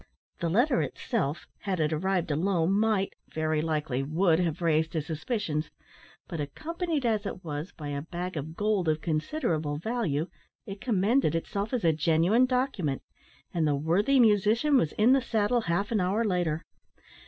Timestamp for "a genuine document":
11.83-13.03